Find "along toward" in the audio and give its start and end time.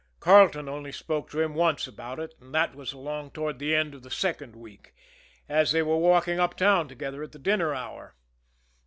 2.91-3.59